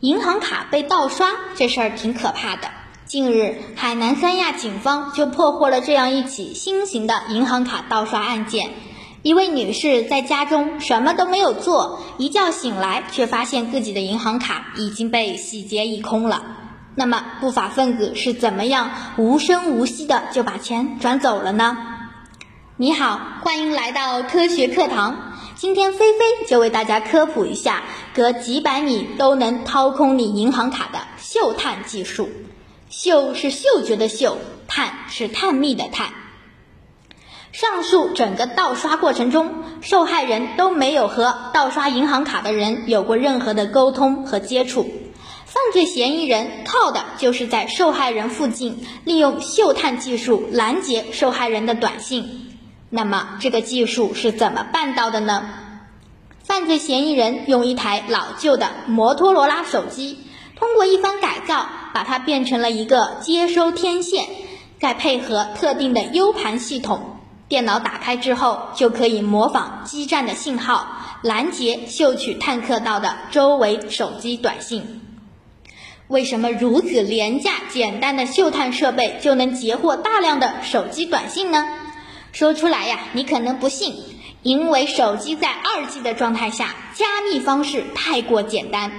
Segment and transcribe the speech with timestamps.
[0.00, 2.70] 银行卡被盗刷这事儿挺可怕的。
[3.04, 8.70] 近日，海南三亚警方就破获了这样一起新型的银行卡盗刷案件。
[9.22, 16.44] 一位女士在家中什么都没有做，一觉醒来却发现自己的银行卡已经被洗劫一空了。
[16.94, 21.76] 那么，不法分子是怎么样无声无息的就把钱转走了呢？
[22.78, 25.29] 你好，欢迎来到科学课堂。
[25.60, 27.82] 今天菲菲就为大家科普一下，
[28.14, 32.30] 隔几百米都能掏空你银行卡的嗅探技术。
[32.88, 36.14] 嗅是嗅觉的嗅，探是探秘的探。
[37.52, 39.52] 上述整个盗刷过程中，
[39.82, 44.84] 受害人都没有和盗刷银行卡的人有过任何的沟通和接触。
[45.44, 52.46] 犯罪嫌疑人靠的就是在受害人附近，利用嗅探技术拦截受害人的短信。
[52.90, 55.48] 那么，这个技术是怎么办到的呢？
[56.42, 60.18] 犯罪嫌疑人用一台老旧的摩托罗拉手机，
[60.56, 64.24] 通过一番改造，把它变成了一个接收天线，
[64.80, 67.16] 再配合特定的 U 盘系统。
[67.48, 70.86] 电脑打开之后，就可以模仿基站的信号，
[71.22, 75.00] 拦截嗅取探测到的周围手机短信。
[76.08, 81.64] 为什么如此廉价简单的嗅探设备就能截获大量的手机短信呢？
[82.32, 83.96] 说出来呀，你可能不信，
[84.42, 88.92] 因为手机在二 G 的状态下，加密方式太过简单，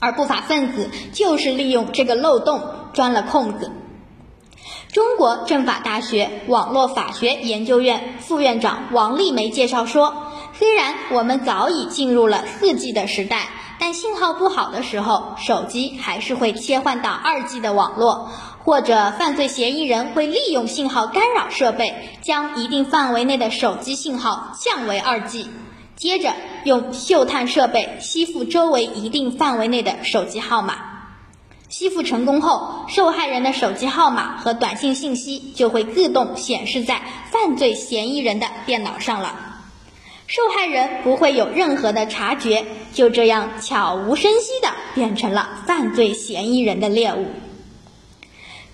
[0.00, 2.62] 而不法分子就是利用这个漏洞
[2.92, 3.70] 钻了空子。
[4.92, 10.14] 中国政法大学网络法学研究院副院长王丽梅介绍说，
[10.52, 13.48] 虽然我们早已进入了四 G 的时代，
[13.80, 18.30] 但信号不好的时候，手机还是会切换到二 G 的网络，
[18.64, 25.50] 或者犯罪嫌疑人会利用信号干扰设备，将一定范围内的手机信号降为二 G，
[25.96, 26.32] 接着
[26.64, 30.76] 用嗅探设备吸附周围一定范围内的手机号码。
[31.68, 39.34] 吸附成功后，受害人的手机号码和短信信息就会自动显示在犯罪嫌疑人的电脑上了，
[40.26, 47.26] 受害人不会有任何的察觉，就这样悄无声息的变成了犯罪嫌疑人的猎物。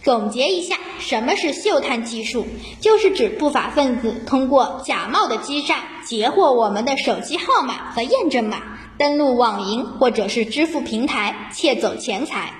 [0.03, 2.47] 总结一下，什么是嗅探技术？
[2.81, 8.63] 就是指不法分子通过假冒的基站截获我们的手机号码和验证码，
[8.97, 12.55] 登录网银或者是支付平台，窃走钱财。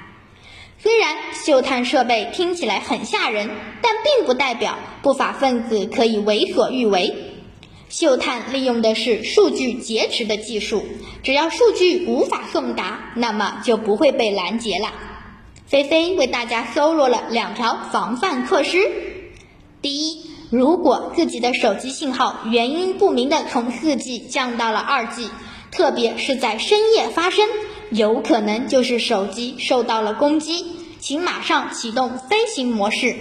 [0.79, 3.49] 虽然嗅探设备听起来很吓人，
[3.81, 7.15] 但并不代表不法分子可以为所欲为。
[7.89, 10.85] 嗅探利用的是数据劫持的技术，
[11.23, 14.93] 只要数据无法送达，那么就不会被拦截了。
[15.71, 18.91] 菲菲为大家搜罗了两条防范措施：
[19.81, 25.31] 第一，如果自己的手机信号原因不明的从四 G 降到了二 G，
[25.71, 27.47] 特别是在深夜发生。
[27.91, 30.67] 有可能就是手机受到了攻击，
[30.99, 33.15] 请马上启动飞行模式。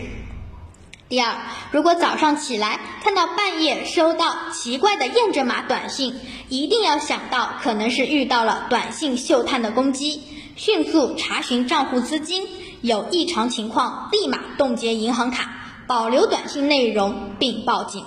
[1.09, 1.35] 第二，
[1.71, 6.15] 如果早上起来看到半夜收到奇怪的验证码短信，
[6.49, 10.21] 一定要想到可能是遇到了短信嗅探的攻击，
[10.55, 12.47] 迅速查询账户资金，
[12.81, 15.49] 有异常情况立马冻结银行卡，
[15.87, 18.05] 保留短信内容并报警。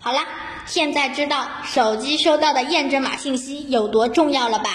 [0.00, 0.26] 好啦，
[0.64, 4.70] 现在知道手机收到的验证码信息有多重要了吧？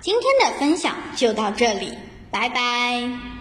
[0.00, 1.92] 今天的分享就到这里，
[2.30, 3.33] 拜拜。